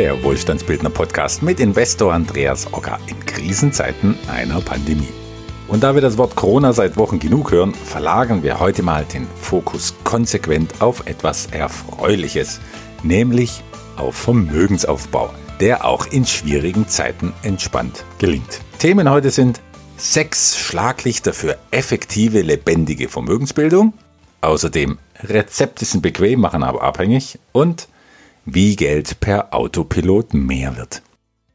der 0.00 0.24
Wohlstandsbildner 0.24 0.88
Podcast 0.88 1.42
mit 1.42 1.60
Investor 1.60 2.14
Andreas 2.14 2.72
Ocker 2.72 2.98
in 3.06 3.20
Krisenzeiten 3.26 4.16
einer 4.28 4.58
Pandemie. 4.62 5.12
Und 5.68 5.82
da 5.82 5.94
wir 5.94 6.00
das 6.00 6.16
Wort 6.16 6.36
Corona 6.36 6.72
seit 6.72 6.96
Wochen 6.96 7.18
genug 7.18 7.52
hören, 7.52 7.74
verlagern 7.74 8.42
wir 8.42 8.60
heute 8.60 8.82
mal 8.82 9.04
den 9.04 9.26
Fokus 9.38 9.94
konsequent 10.02 10.80
auf 10.80 11.06
etwas 11.06 11.48
Erfreuliches, 11.48 12.62
nämlich 13.02 13.62
auf 13.98 14.16
Vermögensaufbau, 14.16 15.34
der 15.60 15.84
auch 15.84 16.06
in 16.06 16.24
schwierigen 16.24 16.88
Zeiten 16.88 17.34
entspannt 17.42 18.06
gelingt. 18.16 18.62
Themen 18.78 19.10
heute 19.10 19.30
sind 19.30 19.60
sechs 19.98 20.56
Schlaglichter 20.56 21.34
für 21.34 21.58
effektive, 21.72 22.40
lebendige 22.40 23.10
Vermögensbildung, 23.10 23.92
außerdem 24.40 24.96
Rezepte 25.24 25.84
sind 25.84 26.00
bequem, 26.00 26.40
machen 26.40 26.62
aber 26.62 26.82
abhängig 26.82 27.38
und 27.52 27.86
wie 28.44 28.76
Geld 28.76 29.20
per 29.20 29.54
Autopilot 29.54 30.34
mehr 30.34 30.76
wird. 30.76 31.02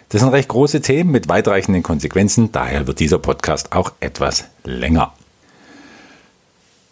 Das 0.10 0.22
sind 0.22 0.32
recht 0.32 0.50
große 0.50 0.82
Themen 0.82 1.12
mit 1.12 1.28
weitreichenden 1.28 1.84
Konsequenzen, 1.84 2.52
daher 2.52 2.88
wird 2.88 3.00
dieser 3.00 3.20
Podcast 3.20 3.72
auch 3.72 3.94
etwas 4.00 4.46
länger. 4.64 5.14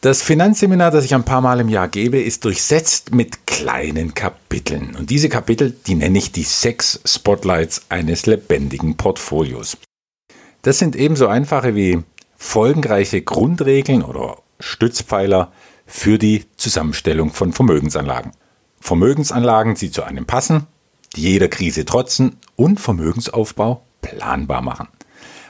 Das 0.02 0.22
Finanzseminar, 0.22 0.92
das 0.92 1.06
ich 1.06 1.16
ein 1.16 1.24
paar 1.24 1.40
Mal 1.40 1.62
im 1.62 1.70
Jahr 1.70 1.88
gebe, 1.88 2.20
ist 2.20 2.44
durchsetzt 2.44 3.16
mit 3.16 3.48
kleinen 3.48 4.14
Kapiteln. 4.14 4.98
Und 4.98 5.10
diese 5.10 5.30
Kapitel, 5.30 5.74
die 5.88 5.96
nenne 5.96 6.18
ich 6.18 6.34
die 6.34 6.44
sechs 6.44 7.00
Spotlights 7.06 7.84
eines 7.88 8.26
lebendigen 8.26 8.98
Portfolios. 8.98 9.78
Das 10.62 10.78
sind 10.78 10.98
ebenso 10.98 11.28
einfache 11.28 11.76
wie 11.76 12.04
folgenreiche 12.36 13.22
Grundregeln 13.22 14.04
oder 14.04 14.40
Stützpfeiler 14.60 15.54
für 15.86 16.18
die 16.18 16.44
Zusammenstellung 16.58 17.32
von 17.32 17.54
Vermögensanlagen. 17.54 18.34
Vermögensanlagen, 18.84 19.76
die 19.76 19.92
zu 19.92 20.04
einem 20.04 20.26
passen, 20.26 20.68
die 21.16 21.22
jeder 21.22 21.48
Krise 21.48 21.86
trotzen 21.86 22.36
und 22.58 22.82
Vermögensaufbau 22.82 23.82
planbar 24.02 24.62
machen. 24.62 24.90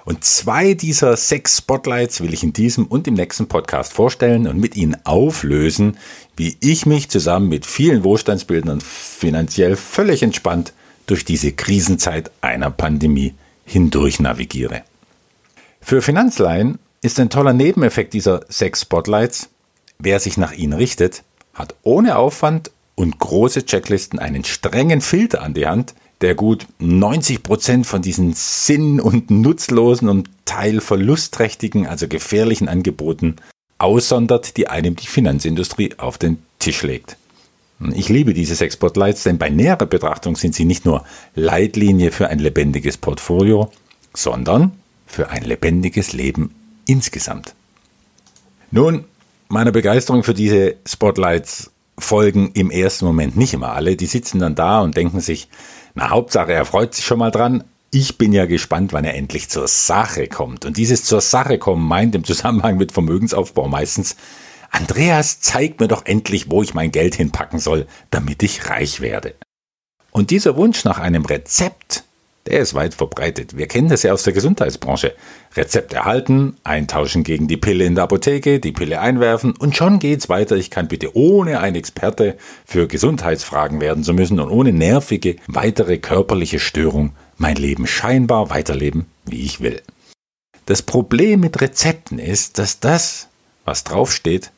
Und 0.06 0.23
zwei 0.23 0.76
dieser 0.76 1.17
sechs 1.17 1.58
Spotlights 1.58 2.22
will 2.22 2.31
ich 2.31 2.44
in 2.44 2.54
diesem 2.54 2.86
und 2.86 3.08
im 3.08 3.16
nächsten 3.16 3.48
Podcast 3.48 3.92
vorstellen 3.92 4.45
und 4.45 4.59
mit 4.59 4.76
Ihnen 4.76 4.98
auflösen, 5.04 5.98
wie 6.38 6.58
ich 6.59 6.86
mich 6.86 7.09
zusammen 7.09 7.50
mit 7.50 7.66
vielen 7.66 8.04
Wohlstandsbildern 8.04 8.81
finanziell 8.81 9.78
völlig 9.78 10.22
entspannt 10.22 10.72
durch 11.08 11.26
diese 11.26 11.54
Krisenzeit 11.54 12.30
einer 12.42 12.70
Pandemie 12.70 13.34
hindurch 13.66 14.20
navigiere. 14.20 14.84
Für 15.81 16.04
Finanzleihen 16.04 16.78
ist 17.02 17.20
ein 17.20 17.31
toller 17.31 17.54
Nebeneffekt 17.54 18.14
dieser 18.14 18.42
sechs 18.48 18.81
Spotlights, 18.81 19.50
wer 19.98 20.20
sich 20.20 20.38
nach 20.38 20.52
ihnen 20.54 20.73
richtet, 20.73 21.23
hat 21.56 21.73
ohne 21.81 22.17
Aufwand 22.17 22.70
und 22.95 23.19
große 23.19 23.66
Checklisten 23.66 24.19
einen 24.19 24.44
strengen 24.44 25.02
Filter 25.02 25.41
an 25.41 25.53
die 25.53 25.67
Hand, 25.67 25.94
der 26.22 26.36
gut 26.36 26.67
90 26.80 27.44
Prozent 27.44 27.86
von 27.86 28.02
diesen 28.02 28.33
sinn- 28.33 29.02
und 29.02 29.30
nutzlosen 29.30 30.09
und 30.09 30.30
teilverlustträchtigen, 30.45 31.86
also 31.88 32.08
gefährlichen 32.08 32.69
Angeboten 32.69 33.36
aussondert, 33.77 34.55
die 34.58 34.69
einem 34.69 34.95
die 34.95 35.08
Finanzindustrie 35.08 35.95
auf 35.97 36.17
den 36.17 36.38
Tisch 36.59 36.83
legt. 36.83 37.17
Ich 37.94 38.08
liebe 38.08 38.33
diese 38.33 38.55
sechs 38.55 38.75
Spotlights, 38.75 39.23
denn 39.23 39.38
bei 39.38 39.49
näherer 39.49 39.86
Betrachtung 39.86 40.38
sind 40.38 40.55
sie 40.55 40.64
nicht 40.64 40.86
nur 40.86 41.03
Leitlinie 41.36 42.11
für 42.11 42.30
ein 42.30 42.39
lebendiges 42.39 42.95
Portfolio, 42.95 43.71
sondern 44.14 44.71
für 45.05 45.30
ein 45.30 45.44
lebendiges 45.44 46.14
Leben 46.14 46.55
insgesamt. 46.86 47.55
Nun, 48.71 49.03
meiner 49.49 49.71
Begeisterung 49.71 50.23
für 50.23 50.33
diese 50.33 50.75
Spotlights 50.88 51.73
folgen 51.97 52.52
im 52.53 52.72
ersten 52.72 53.05
Moment 53.05 53.38
nicht 53.38 53.53
immer 53.53 53.73
alle. 53.73 53.95
Die 53.95 54.05
sitzen 54.05 54.39
dann 54.39 54.55
da 54.55 54.81
und 54.81 54.97
denken 54.97 55.19
sich, 55.19 55.49
na 55.95 56.09
Hauptsache, 56.09 56.53
er 56.53 56.66
freut 56.66 56.94
sich 56.94 57.05
schon 57.05 57.19
mal 57.19 57.31
dran. 57.31 57.63
Ich 57.91 58.17
bin 58.17 58.33
ja 58.33 58.45
gespannt, 58.45 58.93
wann 58.93 59.05
er 59.05 59.15
endlich 59.15 59.49
zur 59.49 59.67
Sache 59.67 60.27
kommt. 60.27 60.65
Und 60.65 60.77
dieses 60.77 61.03
zur 61.03 61.21
Sache 61.21 61.59
kommen 61.59 61.87
meint 61.87 62.15
im 62.15 62.23
Zusammenhang 62.23 62.77
mit 62.77 62.92
Vermögensaufbau 62.92 63.67
meistens, 63.67 64.15
Andreas, 64.71 65.39
zeig 65.39 65.80
mir 65.80 65.87
doch 65.87 66.03
endlich, 66.05 66.49
wo 66.49 66.64
ich 66.64 66.73
mein 66.73 66.92
Geld 66.92 67.14
hinpacken 67.14 67.59
soll, 67.59 67.86
damit 68.09 68.42
ich 68.42 68.70
reich 68.70 69.02
werde. 69.02 69.36
Und 70.09 70.32
dieser 70.32 70.55
Wunsch 70.58 70.83
nach 70.83 70.98
einem 70.98 71.26
Rezept 71.26 72.03
der 72.45 72.59
ist 72.59 72.73
weit 72.73 72.93
verbreitet. 72.93 73.58
Wir 73.58 73.67
kennen 73.67 73.89
das 73.89 74.04
ja 74.04 74.11
aus 74.11 74.23
der 74.23 74.33
Gesundheitsbranche. 74.33 75.14
Rezept 75.55 75.93
erhalten, 75.93 76.58
eintauschen 76.64 77.23
gegen 77.23 77.48
die 77.48 77.58
Pille 77.58 77.86
in 77.86 77.95
der 77.95 78.04
Apotheke, 78.04 78.59
die 78.59 78.73
Pille 78.73 78.99
einwerfen 78.99 79.55
und 79.58 79.77
schon 79.77 79.99
geht's 79.99 80.27
weiter. 80.27 80.58
Ich 80.58 80.70
kann 80.70 80.87
bitte 80.87 81.15
ohne 81.15 81.59
ein 81.61 81.76
Experte 81.76 82.37
für 82.65 82.87
Gesundheitsfragen 82.87 83.80
werden 83.80 84.03
zu 84.03 84.14
müssen 84.14 84.39
und 84.39 84.49
ohne 84.49 84.73
nervige 84.73 85.37
weitere 85.48 85.98
körperliche 85.99 86.59
Störung 86.59 87.14
mein 87.37 87.55
Leben 87.55 87.87
scheinbar 87.87 88.49
weiterleben, 88.49 89.05
wie 89.26 89.43
ich 89.43 89.61
will. 89.61 89.82
Das 90.65 90.82
Problem 90.82 91.39
mit 91.39 91.61
Rezepten 91.61 92.20
ist, 92.20 92.58
dass 92.58 92.80
das, 92.80 93.27
was 93.65 93.83
draufsteht, 93.83 94.52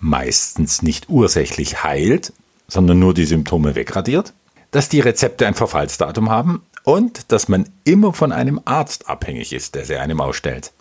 meistens 0.00 0.82
nicht 0.82 1.08
ursächlich 1.08 1.82
heilt, 1.82 2.32
sondern 2.68 2.98
nur 2.98 3.14
die 3.14 3.24
Symptome 3.24 3.74
wegradiert, 3.74 4.34
dass 4.70 4.88
die 4.88 5.00
Rezepte 5.00 5.46
ein 5.46 5.54
Verfallsdatum 5.54 6.30
haben 6.30 6.62
und 6.88 7.32
dass 7.32 7.50
man 7.50 7.68
immer 7.84 8.14
von 8.14 8.32
einem 8.32 8.62
Arzt 8.64 9.10
abhängig 9.10 9.52
ist, 9.52 9.74
der 9.74 9.84
sie 9.84 9.96
einem 9.96 10.22
ausstellt. 10.22 10.72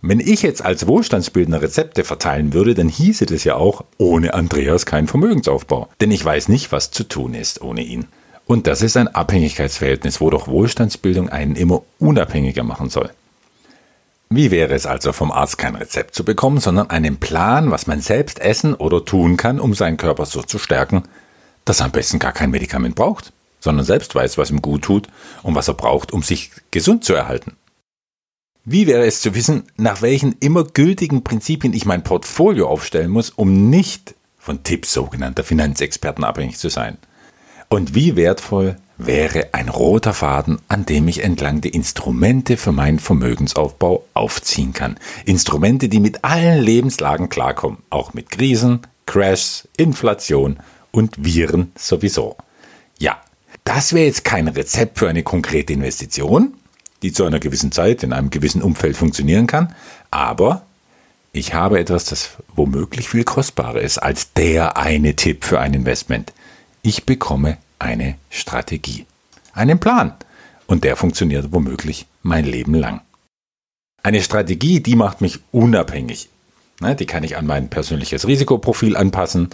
Wenn 0.00 0.18
ich 0.18 0.42
jetzt 0.42 0.64
als 0.64 0.88
Wohlstandsbildner 0.88 1.62
Rezepte 1.62 2.02
verteilen 2.02 2.52
würde, 2.52 2.74
dann 2.74 2.88
hieße 2.88 3.26
das 3.26 3.44
ja 3.44 3.54
auch, 3.54 3.84
ohne 3.98 4.34
Andreas 4.34 4.84
kein 4.84 5.06
Vermögensaufbau. 5.06 5.88
Denn 6.00 6.10
ich 6.10 6.24
weiß 6.24 6.48
nicht, 6.48 6.72
was 6.72 6.90
zu 6.90 7.04
tun 7.04 7.34
ist 7.34 7.62
ohne 7.62 7.82
ihn. 7.82 8.08
Und 8.48 8.66
das 8.66 8.82
ist 8.82 8.96
ein 8.96 9.06
Abhängigkeitsverhältnis, 9.06 10.20
wo 10.20 10.28
doch 10.28 10.48
Wohlstandsbildung 10.48 11.28
einen 11.28 11.54
immer 11.54 11.82
unabhängiger 12.00 12.64
machen 12.64 12.90
soll. 12.90 13.10
Wie 14.28 14.50
wäre 14.50 14.74
es 14.74 14.86
also 14.86 15.12
vom 15.12 15.30
Arzt 15.30 15.56
kein 15.56 15.76
Rezept 15.76 16.16
zu 16.16 16.24
bekommen, 16.24 16.58
sondern 16.58 16.90
einen 16.90 17.18
Plan, 17.18 17.70
was 17.70 17.86
man 17.86 18.00
selbst 18.00 18.40
essen 18.40 18.74
oder 18.74 19.04
tun 19.04 19.36
kann, 19.36 19.60
um 19.60 19.74
seinen 19.74 19.98
Körper 19.98 20.26
so 20.26 20.42
zu 20.42 20.58
stärken, 20.58 21.04
dass 21.64 21.78
er 21.78 21.86
am 21.86 21.92
besten 21.92 22.18
gar 22.18 22.32
kein 22.32 22.50
Medikament 22.50 22.96
braucht? 22.96 23.32
Sondern 23.62 23.86
selbst 23.86 24.14
weiß, 24.14 24.36
was 24.36 24.50
ihm 24.50 24.60
gut 24.60 24.82
tut 24.82 25.08
und 25.42 25.54
was 25.54 25.68
er 25.68 25.74
braucht, 25.74 26.12
um 26.12 26.22
sich 26.22 26.50
gesund 26.70 27.04
zu 27.04 27.14
erhalten. 27.14 27.56
Wie 28.64 28.86
wäre 28.86 29.06
es 29.06 29.20
zu 29.20 29.34
wissen, 29.34 29.64
nach 29.76 30.02
welchen 30.02 30.36
immer 30.40 30.64
gültigen 30.64 31.24
Prinzipien 31.24 31.72
ich 31.72 31.86
mein 31.86 32.04
Portfolio 32.04 32.68
aufstellen 32.68 33.10
muss, 33.10 33.30
um 33.30 33.70
nicht 33.70 34.14
von 34.38 34.62
Tipps 34.62 34.92
sogenannter 34.92 35.44
Finanzexperten 35.44 36.24
abhängig 36.24 36.58
zu 36.58 36.68
sein? 36.68 36.98
Und 37.68 37.94
wie 37.94 38.16
wertvoll 38.16 38.76
wäre 38.98 39.48
ein 39.52 39.68
roter 39.68 40.12
Faden, 40.12 40.58
an 40.68 40.84
dem 40.84 41.08
ich 41.08 41.24
entlang 41.24 41.60
die 41.60 41.70
Instrumente 41.70 42.56
für 42.56 42.72
meinen 42.72 42.98
Vermögensaufbau 42.98 44.04
aufziehen 44.14 44.72
kann. 44.72 44.98
Instrumente, 45.24 45.88
die 45.88 46.00
mit 46.00 46.24
allen 46.24 46.62
Lebenslagen 46.62 47.28
klarkommen, 47.28 47.78
auch 47.90 48.14
mit 48.14 48.30
Krisen, 48.30 48.82
Crashs, 49.06 49.68
Inflation 49.76 50.58
und 50.90 51.24
Viren 51.24 51.72
sowieso. 51.76 52.36
Das 53.74 53.94
wäre 53.94 54.04
jetzt 54.04 54.26
kein 54.26 54.48
Rezept 54.48 54.98
für 54.98 55.08
eine 55.08 55.22
konkrete 55.22 55.72
Investition, 55.72 56.52
die 57.00 57.10
zu 57.10 57.24
einer 57.24 57.38
gewissen 57.38 57.72
Zeit 57.72 58.02
in 58.02 58.12
einem 58.12 58.28
gewissen 58.28 58.60
Umfeld 58.60 58.98
funktionieren 58.98 59.46
kann, 59.46 59.74
aber 60.10 60.66
ich 61.32 61.54
habe 61.54 61.78
etwas, 61.78 62.04
das 62.04 62.32
womöglich 62.54 63.08
viel 63.08 63.24
kostbarer 63.24 63.80
ist 63.80 63.96
als 63.96 64.34
der 64.34 64.76
eine 64.76 65.16
Tipp 65.16 65.44
für 65.46 65.58
ein 65.58 65.72
Investment. 65.72 66.34
Ich 66.82 67.06
bekomme 67.06 67.56
eine 67.78 68.16
Strategie, 68.28 69.06
einen 69.54 69.80
Plan 69.80 70.12
und 70.66 70.84
der 70.84 70.94
funktioniert 70.94 71.50
womöglich 71.50 72.04
mein 72.20 72.44
Leben 72.44 72.74
lang. 72.74 73.00
Eine 74.02 74.20
Strategie, 74.20 74.80
die 74.80 74.96
macht 74.96 75.22
mich 75.22 75.38
unabhängig. 75.50 76.28
Die 76.98 77.06
kann 77.06 77.24
ich 77.24 77.38
an 77.38 77.46
mein 77.46 77.70
persönliches 77.70 78.26
Risikoprofil 78.26 78.96
anpassen 78.96 79.48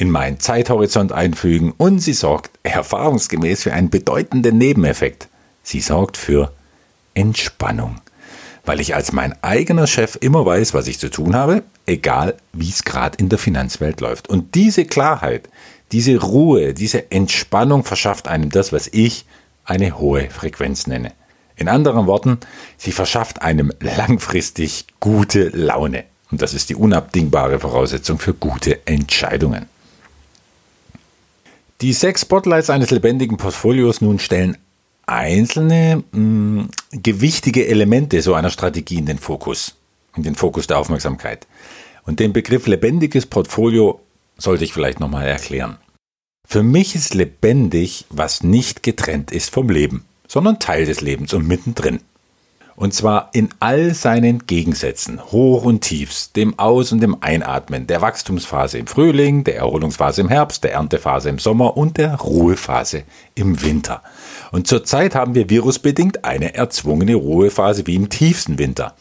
in 0.00 0.10
meinen 0.10 0.40
Zeithorizont 0.40 1.12
einfügen 1.12 1.74
und 1.76 1.98
sie 2.00 2.14
sorgt 2.14 2.50
erfahrungsgemäß 2.62 3.64
für 3.64 3.74
einen 3.74 3.90
bedeutenden 3.90 4.56
Nebeneffekt. 4.56 5.28
Sie 5.62 5.80
sorgt 5.80 6.16
für 6.16 6.52
Entspannung, 7.12 8.00
weil 8.64 8.80
ich 8.80 8.94
als 8.94 9.12
mein 9.12 9.34
eigener 9.42 9.86
Chef 9.86 10.16
immer 10.18 10.46
weiß, 10.46 10.72
was 10.72 10.86
ich 10.86 10.98
zu 10.98 11.10
tun 11.10 11.36
habe, 11.36 11.64
egal 11.84 12.36
wie 12.54 12.70
es 12.70 12.84
gerade 12.84 13.18
in 13.18 13.28
der 13.28 13.38
Finanzwelt 13.38 14.00
läuft. 14.00 14.28
Und 14.28 14.54
diese 14.54 14.86
Klarheit, 14.86 15.50
diese 15.92 16.16
Ruhe, 16.16 16.72
diese 16.72 17.10
Entspannung 17.10 17.84
verschafft 17.84 18.26
einem 18.26 18.48
das, 18.48 18.72
was 18.72 18.88
ich 18.88 19.26
eine 19.66 19.98
hohe 19.98 20.30
Frequenz 20.30 20.86
nenne. 20.86 21.12
In 21.56 21.68
anderen 21.68 22.06
Worten, 22.06 22.38
sie 22.78 22.92
verschafft 22.92 23.42
einem 23.42 23.70
langfristig 23.80 24.86
gute 24.98 25.50
Laune. 25.50 26.04
Und 26.30 26.40
das 26.40 26.54
ist 26.54 26.70
die 26.70 26.74
unabdingbare 26.74 27.60
Voraussetzung 27.60 28.18
für 28.18 28.32
gute 28.32 28.86
Entscheidungen. 28.86 29.66
Die 31.80 31.94
sechs 31.94 32.22
Spotlights 32.22 32.68
eines 32.68 32.90
lebendigen 32.90 33.38
Portfolios 33.38 34.02
nun 34.02 34.18
stellen 34.18 34.58
einzelne 35.06 36.04
mh, 36.12 36.18
mm, 36.20 36.68
gewichtige 36.92 37.66
Elemente 37.66 38.20
so 38.20 38.34
einer 38.34 38.50
Strategie 38.50 38.98
in 38.98 39.06
den 39.06 39.18
Fokus, 39.18 39.76
in 40.14 40.22
den 40.22 40.34
Fokus 40.34 40.66
der 40.66 40.78
Aufmerksamkeit. 40.78 41.46
Und 42.04 42.20
den 42.20 42.32
Begriff 42.32 42.66
lebendiges 42.66 43.24
Portfolio 43.26 44.00
sollte 44.36 44.64
ich 44.64 44.72
vielleicht 44.72 45.00
nochmal 45.00 45.26
erklären. 45.26 45.78
Für 46.46 46.62
mich 46.62 46.94
ist 46.94 47.14
lebendig, 47.14 48.06
was 48.10 48.42
nicht 48.42 48.82
getrennt 48.82 49.30
ist 49.30 49.50
vom 49.50 49.70
Leben, 49.70 50.04
sondern 50.28 50.58
Teil 50.58 50.84
des 50.84 51.00
Lebens 51.00 51.32
und 51.32 51.46
mittendrin. 51.46 52.00
Und 52.80 52.94
zwar 52.94 53.28
in 53.34 53.50
all 53.58 53.92
seinen 53.92 54.46
Gegensätzen, 54.46 55.20
Hoch 55.32 55.64
und 55.64 55.82
Tiefs, 55.82 56.32
dem 56.32 56.58
Aus- 56.58 56.92
und 56.92 57.00
dem 57.00 57.18
Einatmen, 57.20 57.86
der 57.86 58.00
Wachstumsphase 58.00 58.78
im 58.78 58.86
Frühling, 58.86 59.44
der 59.44 59.56
Erholungsphase 59.56 60.22
im 60.22 60.30
Herbst, 60.30 60.64
der 60.64 60.72
Erntephase 60.72 61.28
im 61.28 61.38
Sommer 61.38 61.76
und 61.76 61.98
der 61.98 62.14
Ruhephase 62.14 63.02
im 63.34 63.62
Winter. 63.62 64.02
Und 64.50 64.66
zurzeit 64.66 65.14
haben 65.14 65.34
wir 65.34 65.50
virusbedingt 65.50 66.24
eine 66.24 66.54
erzwungene 66.54 67.16
Ruhephase 67.16 67.86
wie 67.86 67.96
im 67.96 68.08
tiefsten 68.08 68.58
Winter. 68.58 68.94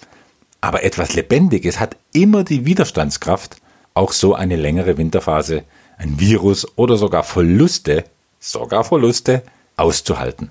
Aber 0.59 0.83
etwas 0.83 1.13
Lebendiges 1.13 1.79
hat 1.79 1.95
immer 2.11 2.43
die 2.43 2.65
Widerstandskraft, 2.65 3.61
auch 3.93 4.11
so 4.11 4.35
eine 4.35 4.57
längere 4.57 4.97
Winterphase, 4.97 5.63
ein 5.97 6.19
Virus 6.19 6.67
oder 6.75 6.97
sogar 6.97 7.23
Verluste, 7.23 8.03
sogar 8.41 8.83
Verluste 8.83 9.41
auszuhalten. 9.77 10.49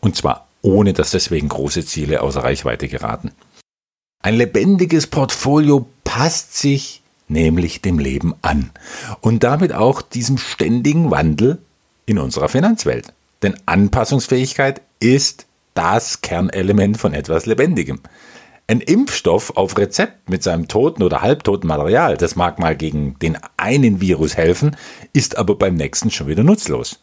Und 0.00 0.14
zwar 0.14 0.43
ohne 0.64 0.94
dass 0.94 1.10
deswegen 1.10 1.48
große 1.48 1.84
Ziele 1.84 2.22
außer 2.22 2.42
Reichweite 2.42 2.88
geraten. 2.88 3.32
Ein 4.22 4.36
lebendiges 4.36 5.06
Portfolio 5.06 5.86
passt 6.04 6.56
sich 6.56 7.02
nämlich 7.28 7.82
dem 7.82 7.98
Leben 7.98 8.34
an 8.40 8.70
und 9.20 9.44
damit 9.44 9.74
auch 9.74 10.00
diesem 10.00 10.38
ständigen 10.38 11.10
Wandel 11.10 11.58
in 12.06 12.18
unserer 12.18 12.48
Finanzwelt. 12.48 13.12
Denn 13.42 13.56
Anpassungsfähigkeit 13.66 14.80
ist 15.00 15.46
das 15.74 16.22
Kernelement 16.22 16.96
von 16.96 17.12
etwas 17.12 17.44
Lebendigem. 17.44 18.00
Ein 18.66 18.80
Impfstoff 18.80 19.58
auf 19.58 19.76
Rezept 19.76 20.30
mit 20.30 20.42
seinem 20.42 20.68
toten 20.68 21.02
oder 21.02 21.20
halbtoten 21.20 21.68
Material, 21.68 22.16
das 22.16 22.36
mag 22.36 22.58
mal 22.58 22.74
gegen 22.74 23.18
den 23.18 23.36
einen 23.58 24.00
Virus 24.00 24.38
helfen, 24.38 24.76
ist 25.12 25.36
aber 25.36 25.56
beim 25.56 25.74
nächsten 25.74 26.10
schon 26.10 26.28
wieder 26.28 26.42
nutzlos. 26.42 27.00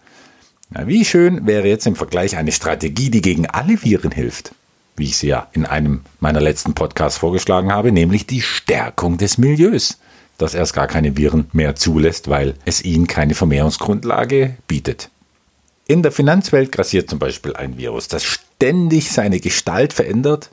Na, 0.73 0.87
wie 0.87 1.03
schön 1.03 1.45
wäre 1.45 1.67
jetzt 1.67 1.85
im 1.85 1.97
Vergleich 1.97 2.37
eine 2.37 2.53
Strategie, 2.53 3.09
die 3.09 3.21
gegen 3.21 3.45
alle 3.45 3.83
Viren 3.83 4.11
hilft, 4.11 4.55
wie 4.95 5.03
ich 5.05 5.17
sie 5.17 5.27
ja 5.27 5.47
in 5.51 5.65
einem 5.65 5.99
meiner 6.21 6.39
letzten 6.39 6.73
Podcasts 6.73 7.19
vorgeschlagen 7.19 7.73
habe, 7.73 7.91
nämlich 7.91 8.25
die 8.25 8.41
Stärkung 8.41 9.17
des 9.17 9.37
Milieus, 9.37 9.97
das 10.37 10.53
erst 10.53 10.73
gar 10.73 10.87
keine 10.87 11.17
Viren 11.17 11.49
mehr 11.51 11.75
zulässt, 11.75 12.29
weil 12.29 12.55
es 12.63 12.85
ihnen 12.85 13.07
keine 13.07 13.35
Vermehrungsgrundlage 13.35 14.55
bietet. 14.67 15.09
In 15.87 16.03
der 16.03 16.13
Finanzwelt 16.13 16.71
grassiert 16.71 17.09
zum 17.09 17.19
Beispiel 17.19 17.53
ein 17.53 17.77
Virus, 17.77 18.07
das 18.07 18.23
ständig 18.23 19.11
seine 19.11 19.41
Gestalt 19.41 19.91
verändert 19.91 20.51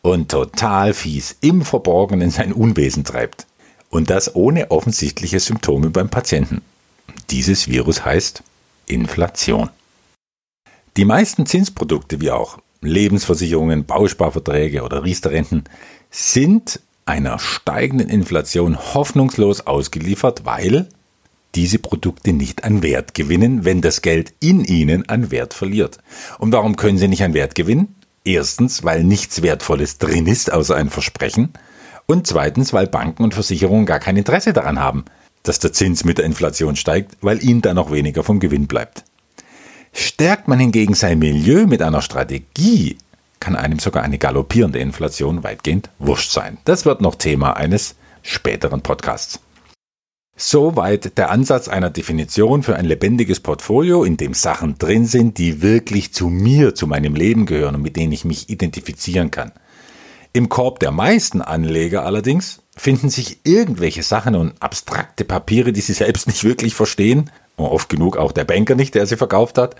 und 0.00 0.30
total 0.30 0.94
fies 0.94 1.36
im 1.42 1.60
Verborgenen 1.62 2.30
sein 2.30 2.54
Unwesen 2.54 3.04
treibt. 3.04 3.46
Und 3.90 4.08
das 4.08 4.34
ohne 4.34 4.70
offensichtliche 4.70 5.38
Symptome 5.38 5.90
beim 5.90 6.08
Patienten. 6.08 6.62
Dieses 7.28 7.68
Virus 7.68 8.06
heißt 8.06 8.42
Inflation. 8.90 9.70
Die 10.96 11.04
meisten 11.04 11.46
Zinsprodukte 11.46 12.20
wie 12.20 12.30
auch 12.30 12.58
Lebensversicherungen, 12.82 13.84
Bausparverträge 13.84 14.82
oder 14.82 15.04
Riester-Renten 15.04 15.64
sind 16.10 16.80
einer 17.06 17.38
steigenden 17.38 18.08
Inflation 18.08 18.78
hoffnungslos 18.94 19.66
ausgeliefert, 19.66 20.44
weil 20.44 20.88
diese 21.54 21.78
Produkte 21.78 22.32
nicht 22.32 22.64
an 22.64 22.82
Wert 22.82 23.14
gewinnen, 23.14 23.64
wenn 23.64 23.80
das 23.80 24.02
Geld 24.02 24.34
in 24.40 24.64
ihnen 24.64 25.08
an 25.08 25.30
Wert 25.30 25.54
verliert. 25.54 25.98
Und 26.38 26.52
warum 26.52 26.76
können 26.76 26.98
sie 26.98 27.08
nicht 27.08 27.24
an 27.24 27.34
Wert 27.34 27.54
gewinnen? 27.54 27.96
Erstens, 28.24 28.84
weil 28.84 29.02
nichts 29.02 29.42
Wertvolles 29.42 29.98
drin 29.98 30.26
ist, 30.26 30.52
außer 30.52 30.76
ein 30.76 30.90
Versprechen. 30.90 31.52
Und 32.06 32.26
zweitens, 32.26 32.72
weil 32.72 32.86
Banken 32.86 33.24
und 33.24 33.34
Versicherungen 33.34 33.86
gar 33.86 33.98
kein 33.98 34.16
Interesse 34.16 34.52
daran 34.52 34.78
haben, 34.78 35.04
dass 35.42 35.58
der 35.58 35.72
Zins 35.72 36.04
mit 36.04 36.18
der 36.18 36.24
Inflation 36.24 36.76
steigt, 36.76 37.16
weil 37.20 37.42
ihnen 37.42 37.62
dann 37.62 37.76
noch 37.76 37.90
weniger 37.90 38.22
vom 38.22 38.40
Gewinn 38.40 38.66
bleibt. 38.66 39.04
Stärkt 39.92 40.48
man 40.48 40.60
hingegen 40.60 40.94
sein 40.94 41.18
Milieu 41.18 41.66
mit 41.66 41.82
einer 41.82 42.02
Strategie, 42.02 42.98
kann 43.40 43.56
einem 43.56 43.78
sogar 43.78 44.02
eine 44.02 44.18
galoppierende 44.18 44.78
Inflation 44.78 45.42
weitgehend 45.42 45.90
wurscht 45.98 46.30
sein. 46.30 46.58
Das 46.64 46.84
wird 46.84 47.00
noch 47.00 47.14
Thema 47.14 47.56
eines 47.56 47.96
späteren 48.22 48.82
Podcasts. 48.82 49.40
Soweit 50.36 51.18
der 51.18 51.30
Ansatz 51.30 51.68
einer 51.68 51.90
Definition 51.90 52.62
für 52.62 52.76
ein 52.76 52.86
lebendiges 52.86 53.40
Portfolio, 53.40 54.04
in 54.04 54.16
dem 54.16 54.32
Sachen 54.32 54.78
drin 54.78 55.04
sind, 55.04 55.36
die 55.36 55.60
wirklich 55.60 56.14
zu 56.14 56.28
mir, 56.28 56.74
zu 56.74 56.86
meinem 56.86 57.14
Leben 57.14 57.44
gehören 57.44 57.74
und 57.74 57.82
mit 57.82 57.96
denen 57.96 58.12
ich 58.12 58.24
mich 58.24 58.48
identifizieren 58.48 59.30
kann. 59.30 59.52
Im 60.32 60.48
Korb 60.48 60.78
der 60.78 60.92
meisten 60.92 61.42
Anleger 61.42 62.06
allerdings 62.06 62.62
finden 62.80 63.10
sich 63.10 63.40
irgendwelche 63.44 64.02
Sachen 64.02 64.34
und 64.34 64.54
abstrakte 64.60 65.26
Papiere, 65.26 65.70
die 65.70 65.82
sie 65.82 65.92
selbst 65.92 66.26
nicht 66.26 66.44
wirklich 66.44 66.74
verstehen, 66.74 67.30
oft 67.58 67.90
genug 67.90 68.16
auch 68.16 68.32
der 68.32 68.44
Banker 68.44 68.74
nicht, 68.74 68.94
der 68.94 69.06
sie 69.06 69.18
verkauft 69.18 69.58
hat, 69.58 69.76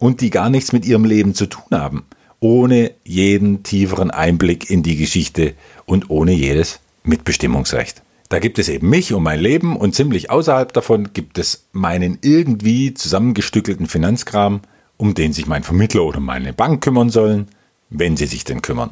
und 0.00 0.20
die 0.20 0.30
gar 0.30 0.50
nichts 0.50 0.72
mit 0.72 0.84
ihrem 0.84 1.04
Leben 1.04 1.34
zu 1.34 1.46
tun 1.46 1.70
haben, 1.70 2.04
ohne 2.40 2.90
jeden 3.04 3.62
tieferen 3.62 4.10
Einblick 4.10 4.68
in 4.68 4.82
die 4.82 4.96
Geschichte 4.96 5.54
und 5.84 6.10
ohne 6.10 6.32
jedes 6.32 6.80
Mitbestimmungsrecht. 7.04 8.02
Da 8.28 8.40
gibt 8.40 8.58
es 8.58 8.68
eben 8.68 8.90
mich 8.90 9.12
und 9.12 9.22
mein 9.22 9.38
Leben 9.38 9.76
und 9.76 9.94
ziemlich 9.94 10.28
außerhalb 10.28 10.72
davon 10.72 11.12
gibt 11.12 11.38
es 11.38 11.68
meinen 11.70 12.18
irgendwie 12.22 12.92
zusammengestückelten 12.92 13.86
Finanzkram, 13.86 14.62
um 14.96 15.14
den 15.14 15.32
sich 15.32 15.46
mein 15.46 15.62
Vermittler 15.62 16.02
oder 16.02 16.18
meine 16.18 16.52
Bank 16.52 16.82
kümmern 16.82 17.08
sollen, 17.08 17.46
wenn 17.88 18.16
sie 18.16 18.26
sich 18.26 18.42
denn 18.42 18.62
kümmern. 18.62 18.90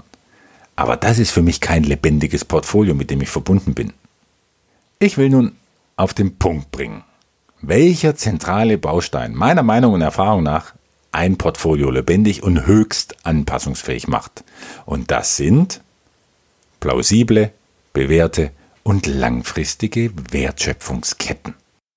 Aber 0.76 0.96
das 0.96 1.18
ist 1.18 1.30
für 1.30 1.42
mich 1.42 1.60
kein 1.60 1.84
lebendiges 1.84 2.44
Portfolio, 2.44 2.94
mit 2.94 3.10
dem 3.10 3.20
ich 3.20 3.28
verbunden 3.28 3.74
bin. 3.74 3.92
Ich 4.98 5.16
will 5.18 5.30
nun 5.30 5.52
auf 5.96 6.14
den 6.14 6.36
Punkt 6.36 6.70
bringen, 6.72 7.04
welcher 7.60 8.16
zentrale 8.16 8.78
Baustein 8.78 9.34
meiner 9.34 9.62
Meinung 9.62 9.94
und 9.94 10.02
Erfahrung 10.02 10.42
nach 10.42 10.74
ein 11.12 11.38
Portfolio 11.38 11.90
lebendig 11.90 12.42
und 12.42 12.66
höchst 12.66 13.24
anpassungsfähig 13.24 14.08
macht. 14.08 14.42
Und 14.84 15.12
das 15.12 15.36
sind 15.36 15.80
plausible, 16.80 17.52
bewährte 17.92 18.50
und 18.82 19.06
langfristige 19.06 20.10
Wertschöpfungsketten. 20.32 21.54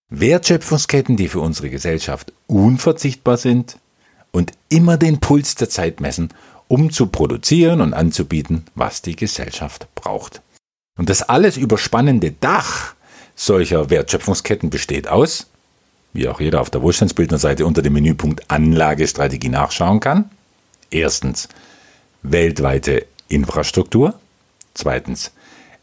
Wertschöpfungsketten, 0.09 1.17
die 1.17 1.27
für 1.27 1.41
unsere 1.41 1.69
Gesellschaft 1.69 2.31
unverzichtbar 2.45 3.37
sind 3.37 3.79
und 4.31 4.51
immer 4.69 4.97
den 4.97 5.19
Puls 5.19 5.55
der 5.55 5.69
Zeit 5.69 5.99
messen 5.99 6.29
um 6.67 6.91
zu 6.91 7.07
produzieren 7.07 7.81
und 7.81 7.93
anzubieten, 7.93 8.65
was 8.75 9.01
die 9.01 9.15
Gesellschaft 9.15 9.87
braucht. 9.95 10.41
Und 10.97 11.09
das 11.09 11.21
alles 11.21 11.57
überspannende 11.57 12.31
Dach 12.31 12.95
solcher 13.35 13.89
Wertschöpfungsketten 13.89 14.69
besteht 14.69 15.07
aus, 15.07 15.47
wie 16.13 16.27
auch 16.27 16.39
jeder 16.39 16.59
auf 16.59 16.69
der 16.69 16.81
Wohlstandsbildnerseite 16.81 17.65
unter 17.65 17.81
dem 17.81 17.93
Menüpunkt 17.93 18.49
Anlagestrategie 18.49 19.49
nachschauen 19.49 19.99
kann. 19.99 20.31
Erstens 20.89 21.47
weltweite 22.23 23.05
Infrastruktur. 23.27 24.15
Zweitens 24.73 25.31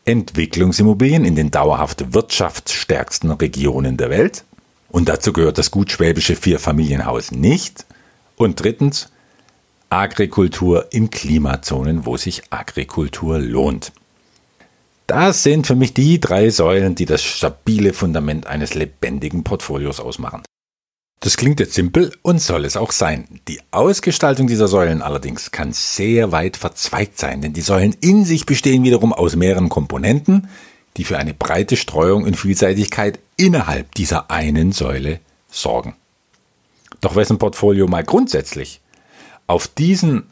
Entwicklungsimmobilien 0.04 1.24
in 1.24 1.36
den 1.36 1.50
dauerhaft 1.50 2.12
wirtschaftsstärksten 2.12 3.30
Regionen 3.30 3.96
der 3.96 4.10
Welt. 4.10 4.44
Und 4.88 5.08
dazu 5.08 5.32
gehört 5.32 5.58
das 5.58 5.70
gut 5.70 5.90
schwäbische 5.90 6.36
Vierfamilienhaus 6.36 7.30
nicht. 7.30 7.86
Und 8.36 8.60
drittens 8.62 9.10
Agrikultur 9.94 10.88
in 10.90 11.08
Klimazonen, 11.10 12.04
wo 12.04 12.16
sich 12.16 12.42
Agrikultur 12.50 13.38
lohnt. 13.38 13.92
Das 15.06 15.44
sind 15.44 15.68
für 15.68 15.76
mich 15.76 15.94
die 15.94 16.18
drei 16.18 16.50
Säulen, 16.50 16.96
die 16.96 17.04
das 17.04 17.22
stabile 17.22 17.92
Fundament 17.92 18.48
eines 18.48 18.74
lebendigen 18.74 19.44
Portfolios 19.44 20.00
ausmachen. 20.00 20.42
Das 21.20 21.36
klingt 21.36 21.60
jetzt 21.60 21.74
simpel 21.74 22.12
und 22.22 22.40
soll 22.40 22.64
es 22.64 22.76
auch 22.76 22.90
sein. 22.90 23.40
Die 23.46 23.60
Ausgestaltung 23.70 24.48
dieser 24.48 24.66
Säulen 24.66 25.00
allerdings 25.00 25.52
kann 25.52 25.72
sehr 25.72 26.32
weit 26.32 26.56
verzweigt 26.56 27.16
sein, 27.16 27.40
denn 27.40 27.52
die 27.52 27.60
Säulen 27.60 27.94
in 28.00 28.24
sich 28.24 28.46
bestehen 28.46 28.82
wiederum 28.82 29.12
aus 29.12 29.36
mehreren 29.36 29.68
Komponenten, 29.68 30.48
die 30.96 31.04
für 31.04 31.18
eine 31.18 31.34
breite 31.34 31.76
Streuung 31.76 32.24
und 32.24 32.36
Vielseitigkeit 32.36 33.20
innerhalb 33.36 33.94
dieser 33.94 34.32
einen 34.32 34.72
Säule 34.72 35.20
sorgen. 35.48 35.94
Doch 37.00 37.14
wessen 37.14 37.38
Portfolio 37.38 37.86
mal 37.86 38.02
grundsätzlich 38.02 38.80
auf 39.46 39.68
diesen 39.68 40.24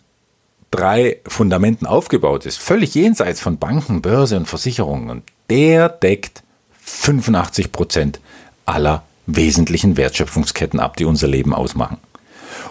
drei 0.71 1.19
Fundamenten 1.27 1.87
aufgebaut 1.87 2.47
ist, 2.47 2.59
völlig 2.59 2.95
jenseits 2.95 3.41
von 3.41 3.59
Banken, 3.59 4.03
Börse 4.03 4.37
und 4.37 4.47
Versicherungen. 4.47 5.11
Und 5.11 5.25
der 5.51 5.89
deckt 5.89 6.43
85 6.81 7.73
Prozent 7.73 8.21
aller 8.65 9.03
wesentlichen 9.27 9.97
Wertschöpfungsketten 9.97 10.81
ab, 10.81 10.97
die 10.97 11.05
unser 11.05 11.29
Leben 11.29 11.55
ausmachen. 11.55 11.99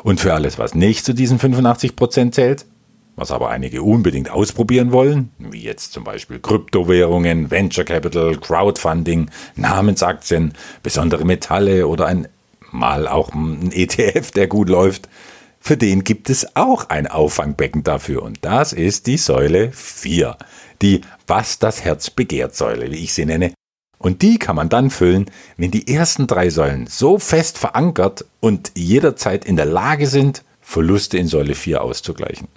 Und 0.04 0.20
für 0.20 0.34
alles, 0.34 0.58
was 0.58 0.76
nicht 0.76 1.06
zu 1.06 1.14
diesen 1.14 1.40
85 1.40 1.96
Prozent 1.96 2.36
zählt, 2.36 2.66
was 3.16 3.32
aber 3.32 3.50
einige 3.50 3.84
unbedingt 3.84 4.30
ausprobieren 4.30 4.92
wollen, 4.92 5.32
wie 5.38 5.62
jetzt 5.62 5.94
zum 5.94 6.04
Beispiel 6.04 6.40
Kryptowährungen, 6.40 7.52
Venture 7.52 7.84
Capital, 7.84 8.38
Crowdfunding, 8.38 9.30
Namensaktien, 9.56 10.54
besondere 10.82 11.26
Metalle 11.26 11.88
oder 11.88 12.08
ein 12.08 12.28
mal 12.72 13.08
auch 13.08 13.34
ein 13.34 13.72
ETF, 13.74 14.32
der 14.32 14.48
gut 14.48 14.70
läuft, 14.70 15.10
für 15.64 15.78
den 15.78 16.04
gibt 16.04 16.30
es 16.32 16.56
auch 16.56 16.90
ein 16.90 17.06
Auffangbecken 17.06 17.84
dafür. 17.84 18.24
Und 18.24 18.40
das 18.42 18.74
ist 18.74 19.06
die 19.06 19.18
Säule 19.18 19.72
4. 19.72 20.36
Die 20.82 21.02
Was 21.28 21.60
das 21.60 21.84
Herz 21.84 22.10
begehrt 22.10 22.56
Säule, 22.56 22.92
wie 22.92 23.04
ich 23.04 23.14
sie 23.14 23.26
nenne. 23.26 23.54
Und 24.00 24.24
die 24.24 24.40
kann 24.40 24.56
man 24.56 24.70
dann 24.70 24.90
füllen, 24.90 25.30
wenn 25.58 25.70
die 25.70 25.94
ersten 25.94 26.26
drei 26.26 26.50
Säulen 26.50 26.88
so 26.88 27.20
fest 27.20 27.60
verankert 27.60 28.26
und 28.40 28.72
jederzeit 28.76 29.46
in 29.46 29.56
der 29.56 29.68
Lage 29.68 30.08
sind, 30.08 30.44
Verluste 30.62 31.20
in 31.20 31.28
Säule 31.28 31.54
4 31.54 31.84
auszugleichen. 31.84 32.48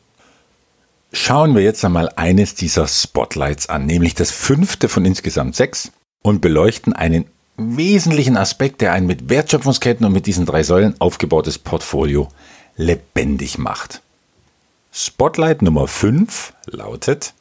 Schauen 1.13 1.55
wir 1.55 1.63
jetzt 1.63 1.85
einmal 1.85 2.09
eines 2.17 2.55
dieser 2.55 2.89
Spotlights 2.89 3.69
an, 3.69 3.85
nämlich 3.85 4.15
das 4.15 4.31
fünfte 4.31 4.89
von 4.89 5.05
insgesamt 5.05 5.55
sechs 5.55 5.93
und 6.23 6.41
beleuchten 6.41 6.95
einen 6.95 7.27
wesentlichen 7.57 8.39
Aspekt, 8.39 8.81
der 8.81 8.93
ein 8.93 9.07
mit 9.07 9.29
Wertschöpfungsketten 9.29 10.07
und 10.07 10.13
mit 10.13 10.27
diesen 10.27 10.47
drei 10.47 10.63
Säulen 10.63 10.95
aufgebautes 10.99 11.59
Portfolio 11.59 12.29
lebendig 12.77 13.59
macht. 13.59 14.03
Spotlight 14.93 15.63
Nummer 15.63 15.89
5 15.89 16.53
lautet, 16.67 17.35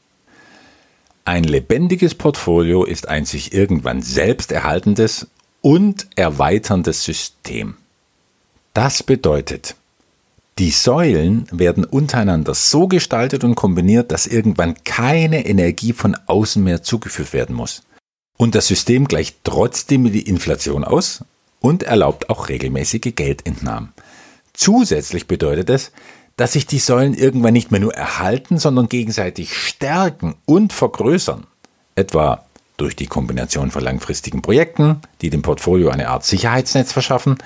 ein 1.25 1.45
lebendiges 1.45 2.15
Portfolio 2.15 2.83
ist 2.83 3.07
ein 3.07 3.25
sich 3.25 3.53
irgendwann 3.53 4.01
selbst 4.01 4.51
erhaltendes 4.51 5.27
und 5.61 6.07
erweiterndes 6.15 7.03
System. 7.03 7.77
Das 8.73 9.03
bedeutet, 9.03 9.75
die 10.59 10.71
Säulen 10.71 11.47
werden 11.51 11.85
untereinander 11.85 12.53
so 12.53 12.87
gestaltet 12.87 13.43
und 13.43 13.55
kombiniert, 13.55 14.11
dass 14.11 14.27
irgendwann 14.27 14.83
keine 14.83 15.45
Energie 15.45 15.93
von 15.93 16.17
außen 16.25 16.63
mehr 16.63 16.83
zugeführt 16.83 17.33
werden 17.33 17.55
muss. 17.55 17.83
Und 18.37 18.53
das 18.53 18.67
System 18.67 19.07
gleicht 19.07 19.37
trotzdem 19.43 20.11
die 20.11 20.27
Inflation 20.27 20.83
aus 20.83 21.23
und 21.59 21.83
erlaubt 21.83 22.29
auch 22.29 22.49
regelmäßige 22.49 23.15
Geldentnahmen. 23.15 23.93
Zusätzlich 24.53 25.27
bedeutet 25.27 25.69
es, 25.69 25.91
dass 26.35 26.53
sich 26.53 26.65
die 26.65 26.79
Säulen 26.79 27.13
irgendwann 27.13 27.53
nicht 27.53 27.71
mehr 27.71 27.79
nur 27.79 27.93
erhalten, 27.93 28.57
sondern 28.57 28.89
gegenseitig 28.89 29.55
stärken 29.55 30.35
und 30.45 30.73
vergrößern. 30.73 31.45
Etwa 31.95 32.45
durch 32.77 32.95
die 32.95 33.05
Kombination 33.05 33.69
von 33.71 33.83
langfristigen 33.83 34.41
Projekten, 34.41 35.01
die 35.21 35.29
dem 35.29 35.43
Portfolio 35.43 35.89
eine 35.89 36.09
Art 36.09 36.25
Sicherheitsnetz 36.25 36.91
verschaffen, 36.91 37.37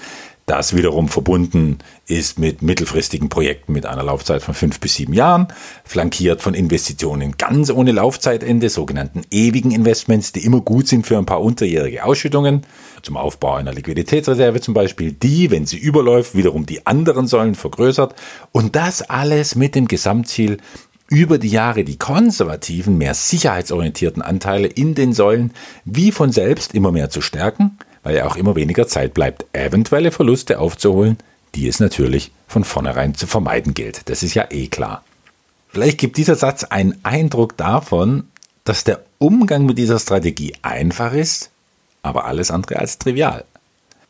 das 0.47 0.73
wiederum 0.73 1.09
verbunden 1.09 1.79
ist 2.07 2.39
mit 2.39 2.61
mittelfristigen 2.61 3.27
Projekten 3.27 3.73
mit 3.73 3.85
einer 3.85 4.03
Laufzeit 4.03 4.41
von 4.41 4.53
fünf 4.53 4.79
bis 4.79 4.95
sieben 4.95 5.11
Jahren, 5.11 5.49
flankiert 5.83 6.41
von 6.41 6.53
Investitionen 6.53 7.33
ganz 7.37 7.69
ohne 7.69 7.91
Laufzeitende, 7.91 8.69
sogenannten 8.69 9.23
ewigen 9.29 9.71
Investments, 9.71 10.31
die 10.31 10.45
immer 10.45 10.61
gut 10.61 10.87
sind 10.87 11.05
für 11.05 11.17
ein 11.17 11.25
paar 11.25 11.41
unterjährige 11.41 12.05
Ausschüttungen, 12.05 12.61
zum 13.01 13.17
Aufbau 13.17 13.55
einer 13.55 13.73
Liquiditätsreserve 13.73 14.61
zum 14.61 14.73
Beispiel, 14.73 15.11
die, 15.11 15.51
wenn 15.51 15.65
sie 15.65 15.77
überläuft, 15.77 16.33
wiederum 16.33 16.65
die 16.65 16.87
anderen 16.87 17.27
Säulen 17.27 17.55
vergrößert. 17.55 18.15
Und 18.53 18.77
das 18.77 19.01
alles 19.01 19.55
mit 19.55 19.75
dem 19.75 19.89
Gesamtziel, 19.89 20.59
über 21.09 21.39
die 21.39 21.49
Jahre 21.49 21.83
die 21.83 21.97
konservativen, 21.97 22.97
mehr 22.97 23.13
sicherheitsorientierten 23.13 24.21
Anteile 24.21 24.67
in 24.67 24.95
den 24.95 25.11
Säulen 25.11 25.51
wie 25.83 26.13
von 26.13 26.31
selbst 26.31 26.73
immer 26.73 26.93
mehr 26.93 27.09
zu 27.09 27.19
stärken 27.19 27.77
weil 28.07 28.15
ja 28.15 28.25
auch 28.25 28.37
immer 28.37 28.55
weniger 28.55 28.87
Zeit 28.87 29.13
bleibt, 29.13 29.45
eventuelle 29.51 30.11
Verluste 30.11 30.59
aufzuholen, 30.59 31.17
die 31.55 31.67
es 31.67 31.81
natürlich 31.81 32.31
von 32.47 32.63
vornherein 32.63 33.15
zu 33.15 33.27
vermeiden 33.27 33.73
gilt. 33.73 34.07
Das 34.07 34.23
ist 34.23 34.33
ja 34.33 34.45
eh 34.49 34.67
klar. 34.67 35.03
Vielleicht 35.67 35.97
gibt 35.97 36.15
dieser 36.15 36.35
Satz 36.35 36.63
einen 36.63 36.97
Eindruck 37.03 37.57
davon, 37.57 38.29
dass 38.63 38.85
der 38.85 39.01
Umgang 39.17 39.65
mit 39.65 39.77
dieser 39.77 39.99
Strategie 39.99 40.53
einfach 40.61 41.11
ist, 41.11 41.49
aber 42.01 42.23
alles 42.23 42.49
andere 42.49 42.79
als 42.79 42.97
trivial. 42.97 43.43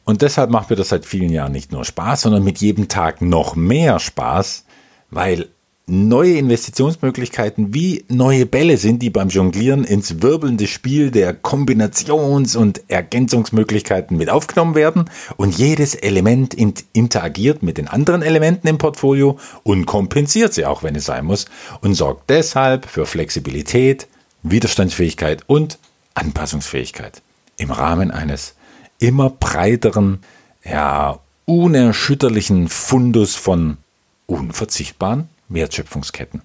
Und 0.03 0.21
deshalb 0.21 0.51
macht 0.51 0.69
mir 0.69 0.75
das 0.75 0.89
seit 0.89 1.07
vielen 1.07 1.31
Jahren 1.31 1.51
nicht 1.51 1.71
nur 1.71 1.83
Spaß, 1.83 2.21
sondern 2.21 2.43
mit 2.43 2.59
jedem 2.59 2.89
Tag 2.89 3.23
noch 3.23 3.55
mehr 3.55 3.97
Spaß, 3.97 4.63
weil 5.09 5.47
neue 5.89 6.33
Investitionsmöglichkeiten 6.33 7.73
wie 7.73 8.03
neue 8.09 8.45
Bälle 8.45 8.75
sind, 8.75 9.01
die 9.01 9.09
beim 9.09 9.29
Jonglieren 9.29 9.85
ins 9.85 10.21
wirbelnde 10.21 10.67
Spiel 10.67 11.11
der 11.11 11.33
Kombinations- 11.33 12.57
und 12.57 12.81
Ergänzungsmöglichkeiten 12.89 14.17
mit 14.17 14.29
aufgenommen 14.29 14.75
werden. 14.75 15.09
Und 15.37 15.57
jedes 15.57 15.95
Element 15.95 16.53
interagiert 16.91 17.63
mit 17.63 17.77
den 17.77 17.87
anderen 17.87 18.21
Elementen 18.21 18.67
im 18.67 18.77
Portfolio 18.77 19.39
und 19.63 19.85
kompensiert 19.85 20.53
sie 20.53 20.65
auch, 20.65 20.83
wenn 20.83 20.95
es 20.95 21.05
sein 21.05 21.23
muss 21.23 21.45
und 21.79 21.95
sorgt 21.95 22.29
deshalb 22.29 22.85
für 22.85 23.05
Flexibilität, 23.05 24.07
Widerstandsfähigkeit 24.43 25.43
und 25.47 25.79
Anpassungsfähigkeit 26.15 27.21
im 27.55 27.71
Rahmen 27.71 28.11
eines 28.11 28.55
immer 28.99 29.29
breiteren, 29.29 30.19
ja, 30.65 31.19
unerschütterlichen 31.45 32.67
Fundus 32.67 33.35
von 33.35 33.77
unverzichtbaren 34.25 35.29
Wertschöpfungsketten. 35.49 36.41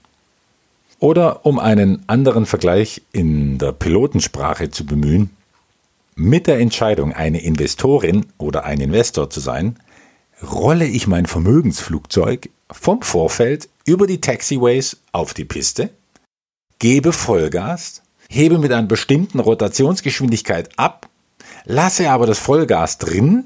Oder 0.98 1.44
um 1.44 1.58
einen 1.58 2.04
anderen 2.06 2.46
Vergleich 2.46 3.02
in 3.12 3.58
der 3.58 3.72
Pilotensprache 3.72 4.70
zu 4.70 4.86
bemühen, 4.86 5.30
mit 6.14 6.46
der 6.46 6.60
Entscheidung, 6.60 7.12
eine 7.12 7.42
Investorin 7.42 8.26
oder 8.38 8.64
ein 8.64 8.80
Investor 8.80 9.30
zu 9.30 9.40
sein, 9.40 9.76
rolle 10.42 10.86
ich 10.86 11.06
mein 11.06 11.26
Vermögensflugzeug 11.26 12.50
vom 12.70 13.02
Vorfeld 13.02 13.68
über 13.84 14.06
die 14.06 14.20
Taxiways 14.20 14.98
auf 15.12 15.34
die 15.34 15.44
Piste, 15.44 15.90
gebe 16.78 17.12
Vollgas, 17.12 18.02
hebe 18.28 18.58
mit 18.58 18.72
einer 18.72 18.86
bestimmten 18.86 19.40
Rotationsgeschwindigkeit 19.40 20.70
ab, 20.78 21.08
lasse 21.64 22.10
aber 22.10 22.26
das 22.26 22.38
Vollgas 22.38 22.98
drin 22.98 23.44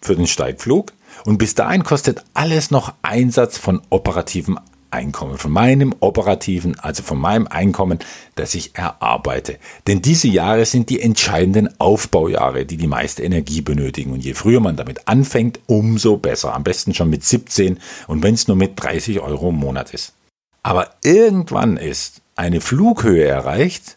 für 0.00 0.16
den 0.16 0.26
Steigflug 0.26 0.92
und 1.24 1.38
bis 1.38 1.54
dahin 1.54 1.84
kostet 1.84 2.24
alles 2.34 2.70
noch 2.70 2.94
Einsatz 3.02 3.58
von 3.58 3.82
operativem 3.90 4.58
Einkommen, 4.90 5.38
von 5.38 5.50
meinem 5.50 5.94
operativen, 6.00 6.78
also 6.78 7.02
von 7.02 7.18
meinem 7.18 7.46
Einkommen, 7.46 7.98
das 8.34 8.54
ich 8.54 8.74
erarbeite. 8.74 9.58
Denn 9.86 10.02
diese 10.02 10.28
Jahre 10.28 10.64
sind 10.64 10.90
die 10.90 11.00
entscheidenden 11.00 11.68
Aufbaujahre, 11.80 12.66
die 12.66 12.76
die 12.76 12.86
meiste 12.86 13.22
Energie 13.22 13.60
benötigen. 13.60 14.12
Und 14.12 14.24
je 14.24 14.34
früher 14.34 14.60
man 14.60 14.76
damit 14.76 15.08
anfängt, 15.08 15.60
umso 15.66 16.16
besser. 16.16 16.54
Am 16.54 16.64
besten 16.64 16.94
schon 16.94 17.10
mit 17.10 17.24
17 17.24 17.78
und 18.06 18.22
wenn 18.22 18.34
es 18.34 18.48
nur 18.48 18.56
mit 18.56 18.72
30 18.82 19.20
Euro 19.20 19.50
im 19.50 19.56
Monat 19.56 19.92
ist. 19.94 20.14
Aber 20.62 20.90
irgendwann 21.02 21.76
ist 21.76 22.22
eine 22.34 22.60
Flughöhe 22.60 23.24
erreicht, 23.24 23.96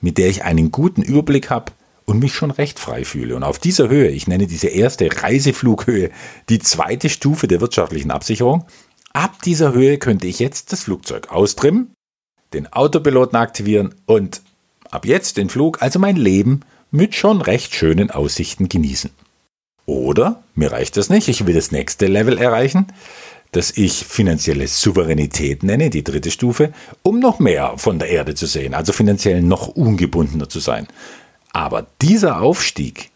mit 0.00 0.18
der 0.18 0.28
ich 0.28 0.44
einen 0.44 0.70
guten 0.70 1.02
Überblick 1.02 1.50
habe 1.50 1.72
und 2.10 2.18
mich 2.18 2.34
schon 2.34 2.50
recht 2.50 2.78
frei 2.78 3.04
fühle. 3.04 3.36
Und 3.36 3.44
auf 3.44 3.58
dieser 3.58 3.88
Höhe, 3.88 4.08
ich 4.08 4.26
nenne 4.26 4.46
diese 4.46 4.68
erste 4.68 5.08
Reiseflughöhe 5.22 6.10
die 6.48 6.58
zweite 6.58 7.08
Stufe 7.08 7.46
der 7.46 7.60
wirtschaftlichen 7.60 8.10
Absicherung, 8.10 8.64
Ab 9.12 9.42
dieser 9.42 9.72
Höhe 9.72 9.98
könnte 9.98 10.28
ich 10.28 10.38
jetzt 10.38 10.72
das 10.72 10.84
Flugzeug 10.84 11.32
austrimmen, 11.32 11.92
den 12.52 12.72
Autopiloten 12.72 13.36
aktivieren 13.36 13.94
und 14.06 14.40
ab 14.90 15.04
jetzt 15.04 15.36
den 15.36 15.48
Flug, 15.48 15.82
also 15.82 15.98
mein 15.98 16.16
Leben, 16.16 16.60
mit 16.92 17.14
schon 17.14 17.40
recht 17.40 17.74
schönen 17.74 18.10
Aussichten 18.10 18.68
genießen. 18.68 19.10
Oder 19.86 20.42
mir 20.54 20.70
reicht 20.70 20.96
das 20.96 21.10
nicht, 21.10 21.28
ich 21.28 21.46
will 21.46 21.54
das 21.54 21.72
nächste 21.72 22.06
Level 22.06 22.38
erreichen, 22.38 22.86
das 23.50 23.76
ich 23.76 24.04
finanzielle 24.04 24.68
Souveränität 24.68 25.64
nenne, 25.64 25.90
die 25.90 26.04
dritte 26.04 26.30
Stufe, 26.30 26.72
um 27.02 27.18
noch 27.18 27.40
mehr 27.40 27.74
von 27.78 27.98
der 27.98 28.08
Erde 28.08 28.36
zu 28.36 28.46
sehen, 28.46 28.74
also 28.74 28.92
finanziell 28.92 29.42
noch 29.42 29.66
ungebundener 29.66 30.48
zu 30.48 30.60
sein. 30.60 30.86
Aber 31.52 31.86
dieser 32.00 32.40
Aufstieg, 32.40 33.10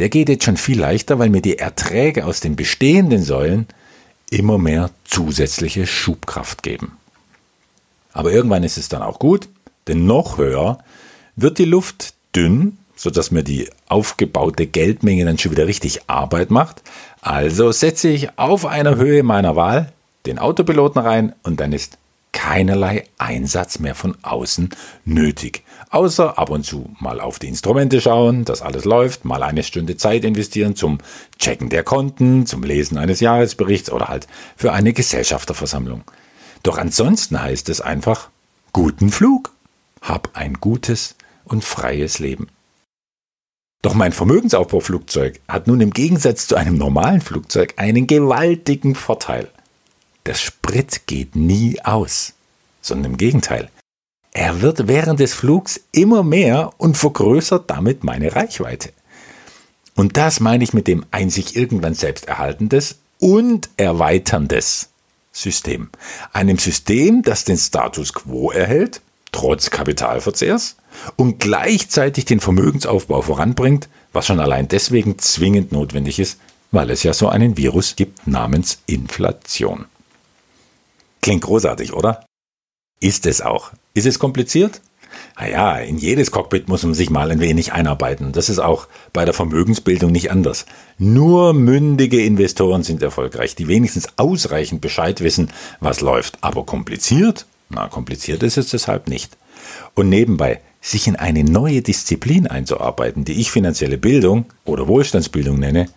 der 0.00 0.08
geht 0.08 0.28
jetzt 0.28 0.44
schon 0.44 0.56
viel 0.56 0.80
leichter, 0.80 1.20
weil 1.20 1.30
mir 1.30 1.40
die 1.40 1.58
Erträge 1.58 2.26
aus 2.26 2.40
den 2.40 2.56
bestehenden 2.56 3.22
Säulen 3.22 3.68
immer 4.30 4.58
mehr 4.58 4.90
zusätzliche 5.04 5.86
Schubkraft 5.86 6.62
geben. 6.62 6.96
Aber 8.12 8.32
irgendwann 8.32 8.64
ist 8.64 8.78
es 8.78 8.88
dann 8.88 9.02
auch 9.02 9.18
gut, 9.18 9.48
denn 9.88 10.06
noch 10.06 10.38
höher 10.38 10.78
wird 11.36 11.58
die 11.58 11.64
Luft 11.64 12.14
dünn, 12.34 12.78
sodass 12.96 13.30
mir 13.30 13.42
die 13.42 13.68
aufgebaute 13.88 14.66
Geldmenge 14.66 15.24
dann 15.24 15.38
schon 15.38 15.52
wieder 15.52 15.66
richtig 15.66 16.08
Arbeit 16.08 16.50
macht. 16.50 16.82
Also 17.20 17.72
setze 17.72 18.08
ich 18.08 18.38
auf 18.38 18.64
einer 18.64 18.96
Höhe 18.96 19.22
meiner 19.22 19.54
Wahl 19.54 19.92
den 20.24 20.38
Autopiloten 20.38 21.00
rein 21.00 21.34
und 21.42 21.60
dann 21.60 21.72
ist 21.72 21.98
keinerlei 22.32 23.04
Einsatz 23.18 23.78
mehr 23.78 23.94
von 23.94 24.16
außen 24.22 24.70
nötig. 25.04 25.62
Außer 25.90 26.38
ab 26.38 26.50
und 26.50 26.64
zu 26.64 26.90
mal 26.98 27.20
auf 27.20 27.38
die 27.38 27.48
Instrumente 27.48 28.00
schauen, 28.00 28.44
dass 28.44 28.60
alles 28.60 28.84
läuft, 28.84 29.24
mal 29.24 29.42
eine 29.42 29.62
Stunde 29.62 29.96
Zeit 29.96 30.24
investieren 30.24 30.74
zum 30.74 30.98
Checken 31.38 31.68
der 31.68 31.84
Konten, 31.84 32.46
zum 32.46 32.64
Lesen 32.64 32.98
eines 32.98 33.20
Jahresberichts 33.20 33.90
oder 33.90 34.08
halt 34.08 34.26
für 34.56 34.72
eine 34.72 34.92
Gesellschafterversammlung. 34.92 36.02
Doch 36.64 36.78
ansonsten 36.78 37.40
heißt 37.40 37.68
es 37.68 37.80
einfach, 37.80 38.30
guten 38.72 39.10
Flug, 39.10 39.52
hab 40.02 40.30
ein 40.34 40.54
gutes 40.54 41.14
und 41.44 41.64
freies 41.64 42.18
Leben. 42.18 42.48
Doch 43.82 43.94
mein 43.94 44.12
Vermögensaufbauflugzeug 44.12 45.40
hat 45.46 45.68
nun 45.68 45.80
im 45.80 45.92
Gegensatz 45.92 46.48
zu 46.48 46.56
einem 46.56 46.76
normalen 46.76 47.20
Flugzeug 47.20 47.74
einen 47.76 48.08
gewaltigen 48.08 48.96
Vorteil. 48.96 49.48
Der 50.26 50.34
Sprit 50.34 51.06
geht 51.06 51.36
nie 51.36 51.80
aus, 51.84 52.32
sondern 52.82 53.12
im 53.12 53.16
Gegenteil. 53.16 53.70
Er 54.38 54.60
wird 54.60 54.86
während 54.86 55.18
des 55.18 55.32
Flugs 55.32 55.80
immer 55.92 56.22
mehr 56.22 56.72
und 56.76 56.98
vergrößert 56.98 57.70
damit 57.70 58.04
meine 58.04 58.36
Reichweite. 58.36 58.92
Und 59.94 60.18
das 60.18 60.40
meine 60.40 60.62
ich 60.62 60.74
mit 60.74 60.88
dem 60.88 61.06
ein 61.10 61.30
sich 61.30 61.56
irgendwann 61.56 61.94
selbst 61.94 62.28
erhaltendes 62.28 62.98
und 63.18 63.70
erweiterndes 63.78 64.90
System. 65.32 65.88
Einem 66.34 66.58
System, 66.58 67.22
das 67.22 67.44
den 67.44 67.56
Status 67.56 68.12
quo 68.12 68.50
erhält, 68.50 69.00
trotz 69.32 69.70
Kapitalverzehrs 69.70 70.76
und 71.16 71.40
gleichzeitig 71.40 72.26
den 72.26 72.40
Vermögensaufbau 72.40 73.22
voranbringt, 73.22 73.88
was 74.12 74.26
schon 74.26 74.40
allein 74.40 74.68
deswegen 74.68 75.18
zwingend 75.18 75.72
notwendig 75.72 76.18
ist, 76.18 76.38
weil 76.72 76.90
es 76.90 77.04
ja 77.04 77.14
so 77.14 77.30
einen 77.30 77.56
Virus 77.56 77.96
gibt 77.96 78.26
namens 78.26 78.80
Inflation. 78.84 79.86
Klingt 81.22 81.42
großartig, 81.42 81.94
oder? 81.94 82.26
Ist 83.00 83.24
es 83.24 83.40
auch. 83.40 83.72
Ist 83.96 84.04
es 84.04 84.18
kompliziert? 84.18 84.82
Naja, 85.38 85.78
in 85.78 85.96
jedes 85.96 86.30
Cockpit 86.30 86.68
muss 86.68 86.82
man 86.82 86.92
sich 86.92 87.08
mal 87.08 87.30
ein 87.30 87.40
wenig 87.40 87.72
einarbeiten. 87.72 88.32
Das 88.32 88.50
ist 88.50 88.58
auch 88.58 88.88
bei 89.14 89.24
der 89.24 89.32
Vermögensbildung 89.32 90.12
nicht 90.12 90.30
anders. 90.30 90.66
Nur 90.98 91.54
mündige 91.54 92.22
Investoren 92.22 92.82
sind 92.82 93.02
erfolgreich, 93.02 93.54
die 93.54 93.68
wenigstens 93.68 94.08
ausreichend 94.18 94.82
Bescheid 94.82 95.22
wissen, 95.22 95.48
was 95.80 96.02
läuft. 96.02 96.36
Aber 96.42 96.66
kompliziert? 96.66 97.46
Na, 97.70 97.88
kompliziert 97.88 98.42
ist 98.42 98.58
es 98.58 98.68
deshalb 98.68 99.08
nicht. 99.08 99.38
Und 99.94 100.10
nebenbei, 100.10 100.60
sich 100.82 101.06
in 101.06 101.16
eine 101.16 101.42
neue 101.42 101.80
Disziplin 101.80 102.46
einzuarbeiten, 102.46 103.24
die 103.24 103.40
ich 103.40 103.50
finanzielle 103.50 103.96
Bildung 103.96 104.44
oder 104.66 104.88
Wohlstandsbildung 104.88 105.58
nenne, 105.58 105.88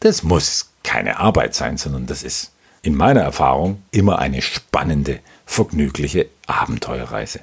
das 0.00 0.22
muss 0.22 0.72
keine 0.82 1.18
Arbeit 1.20 1.54
sein, 1.54 1.78
sondern 1.78 2.04
das 2.04 2.22
ist 2.22 2.52
in 2.86 2.94
meiner 2.94 3.22
Erfahrung 3.22 3.82
immer 3.90 4.20
eine 4.20 4.40
spannende, 4.42 5.18
vergnügliche 5.44 6.28
Abenteuerreise. 6.46 7.40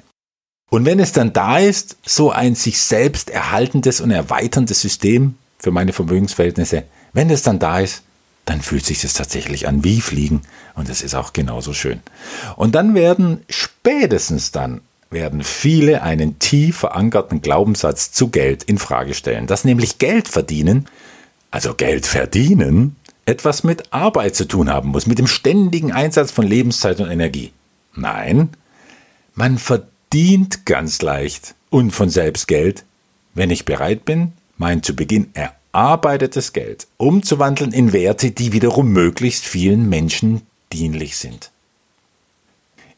Und 0.70 0.86
wenn 0.86 0.98
es 0.98 1.12
dann 1.12 1.34
da 1.34 1.58
ist, 1.58 1.98
so 2.04 2.30
ein 2.30 2.54
sich 2.54 2.80
selbst 2.80 3.28
erhaltendes 3.28 4.00
und 4.00 4.10
erweiterndes 4.10 4.80
System 4.80 5.36
für 5.58 5.70
meine 5.70 5.92
Vermögensverhältnisse, 5.92 6.84
wenn 7.12 7.28
es 7.28 7.42
dann 7.42 7.58
da 7.58 7.80
ist, 7.80 8.02
dann 8.46 8.62
fühlt 8.62 8.86
sich 8.86 9.02
das 9.02 9.12
tatsächlich 9.12 9.68
an 9.68 9.84
wie 9.84 10.00
Fliegen 10.00 10.42
und 10.74 10.88
es 10.88 11.02
ist 11.02 11.14
auch 11.14 11.34
genauso 11.34 11.74
schön. 11.74 12.00
Und 12.56 12.74
dann 12.74 12.94
werden 12.94 13.42
spätestens 13.50 14.50
dann 14.50 14.80
werden 15.10 15.44
viele 15.44 16.02
einen 16.02 16.38
tief 16.38 16.78
verankerten 16.78 17.42
Glaubenssatz 17.42 18.12
zu 18.12 18.28
Geld 18.28 18.64
in 18.64 18.78
Frage 18.78 19.14
stellen, 19.14 19.46
dass 19.46 19.64
nämlich 19.64 19.98
Geld 19.98 20.26
verdienen, 20.26 20.88
also 21.50 21.74
Geld 21.74 22.06
verdienen, 22.06 22.96
etwas 23.26 23.64
mit 23.64 23.92
Arbeit 23.92 24.36
zu 24.36 24.46
tun 24.46 24.70
haben 24.70 24.90
muss, 24.90 25.06
mit 25.06 25.18
dem 25.18 25.26
ständigen 25.26 25.92
Einsatz 25.92 26.30
von 26.30 26.46
Lebenszeit 26.46 27.00
und 27.00 27.10
Energie. 27.10 27.52
Nein, 27.94 28.50
man 29.34 29.58
verdient 29.58 30.66
ganz 30.66 31.02
leicht 31.02 31.54
und 31.70 31.90
von 31.90 32.08
selbst 32.08 32.48
Geld, 32.48 32.84
wenn 33.34 33.50
ich 33.50 33.64
bereit 33.64 34.04
bin, 34.04 34.32
mein 34.58 34.82
zu 34.82 34.94
Beginn 34.94 35.30
erarbeitetes 35.34 36.52
Geld 36.52 36.86
umzuwandeln 36.96 37.72
in 37.72 37.92
Werte, 37.92 38.30
die 38.30 38.52
wiederum 38.52 38.92
möglichst 38.92 39.44
vielen 39.44 39.88
Menschen 39.88 40.42
dienlich 40.72 41.16
sind. 41.16 41.50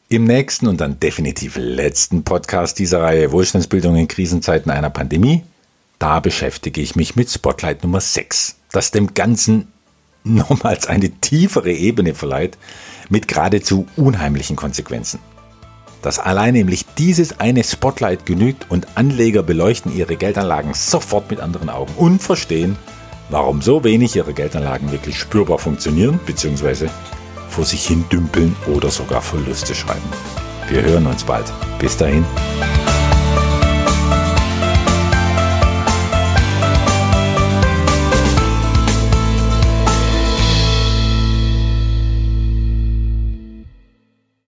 Im 0.09 0.23
nächsten 0.23 0.67
und 0.67 0.79
dann 0.79 0.99
definitiv 0.99 1.57
letzten 1.57 2.23
Podcast 2.23 2.79
dieser 2.79 3.01
Reihe 3.01 3.31
Wohlstandsbildung 3.31 3.97
in 3.97 4.07
Krisenzeiten 4.07 4.71
einer 4.71 4.89
Pandemie, 4.89 5.43
da 5.99 6.19
beschäftige 6.19 6.79
ich 6.79 6.95
mich 6.95 7.15
mit 7.15 7.29
Spotlight 7.29 7.83
Nummer 7.83 7.99
6, 7.99 8.55
das 8.71 8.91
dem 8.91 9.15
Ganzen 9.15 9.67
nochmals 10.35 10.87
eine 10.87 11.09
tiefere 11.09 11.71
Ebene 11.71 12.13
verleiht, 12.13 12.57
mit 13.09 13.27
geradezu 13.27 13.87
unheimlichen 13.95 14.55
Konsequenzen. 14.55 15.19
Dass 16.01 16.19
allein 16.19 16.53
nämlich 16.53 16.85
dieses 16.97 17.39
eine 17.39 17.63
Spotlight 17.63 18.25
genügt 18.25 18.69
und 18.69 18.87
Anleger 18.95 19.43
beleuchten 19.43 19.95
ihre 19.95 20.15
Geldanlagen 20.15 20.73
sofort 20.73 21.29
mit 21.29 21.39
anderen 21.39 21.69
Augen 21.69 21.93
und 21.97 22.21
verstehen, 22.21 22.75
warum 23.29 23.61
so 23.61 23.83
wenig 23.83 24.15
ihre 24.15 24.33
Geldanlagen 24.33 24.91
wirklich 24.91 25.17
spürbar 25.17 25.57
funktionieren 25.57 26.19
bzw 26.25 26.87
vor 27.57 27.65
sich 27.65 27.87
hin 27.87 28.05
dümpeln 28.11 28.55
oder 28.67 28.91
sogar 28.91 29.19
Verluste 29.19 29.73
schreiben. 29.73 30.07
Wir 30.69 30.83
hören 30.83 31.07
uns 31.07 31.23
bald. 31.23 31.51
Bis 31.79 31.97
dahin. 31.97 32.23